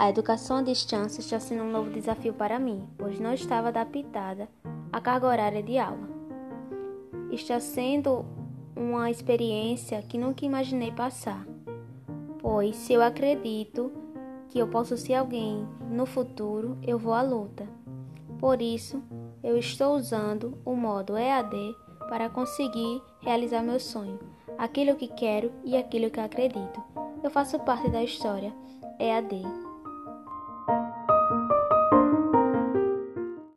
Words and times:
A 0.00 0.08
educação 0.08 0.56
à 0.56 0.62
distância 0.62 1.20
está 1.20 1.38
sendo 1.38 1.62
um 1.62 1.70
novo 1.70 1.90
desafio 1.90 2.32
para 2.32 2.58
mim, 2.58 2.88
pois 2.96 3.20
não 3.20 3.34
estava 3.34 3.68
adaptada 3.68 4.48
à 4.90 4.98
carga 4.98 5.26
horária 5.26 5.62
de 5.62 5.76
aula. 5.76 6.08
Está 7.30 7.60
sendo 7.60 8.24
uma 8.74 9.10
experiência 9.10 10.00
que 10.00 10.16
nunca 10.16 10.46
imaginei 10.46 10.90
passar, 10.90 11.46
pois 12.38 12.76
se 12.76 12.94
eu 12.94 13.02
acredito 13.02 13.92
que 14.48 14.58
eu 14.58 14.66
posso 14.68 14.96
ser 14.96 15.16
alguém 15.16 15.68
no 15.90 16.06
futuro, 16.06 16.78
eu 16.82 16.98
vou 16.98 17.12
à 17.12 17.20
luta. 17.20 17.68
Por 18.38 18.62
isso, 18.62 19.02
eu 19.42 19.58
estou 19.58 19.96
usando 19.96 20.56
o 20.64 20.74
modo 20.74 21.14
EAD 21.14 21.76
para 22.08 22.30
conseguir 22.30 23.02
realizar 23.20 23.62
meu 23.62 23.78
sonho, 23.78 24.18
aquilo 24.56 24.96
que 24.96 25.08
quero 25.08 25.52
e 25.62 25.76
aquilo 25.76 26.08
que 26.08 26.20
acredito. 26.20 26.82
Eu 27.22 27.30
faço 27.30 27.58
parte 27.58 27.90
da 27.90 28.02
história 28.02 28.50
EAD. 28.98 29.69